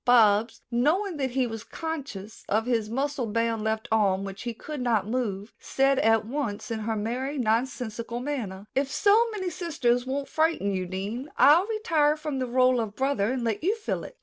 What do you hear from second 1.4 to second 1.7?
was